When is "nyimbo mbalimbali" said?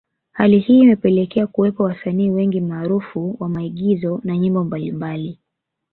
4.37-5.39